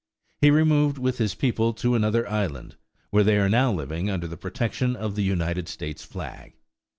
He 0.41 0.49
removed 0.49 0.97
with 0.97 1.19
his 1.19 1.35
people 1.35 1.73
to 1.73 1.93
another 1.93 2.27
island, 2.27 2.75
where 3.11 3.23
they 3.23 3.37
are 3.37 3.47
now 3.47 3.71
living 3.71 4.09
under 4.09 4.25
the 4.25 4.35
protection 4.35 4.95
of 4.95 5.13
the 5.13 5.21
United 5.23 5.67
States 5.69 6.03
flag. 6.03 6.53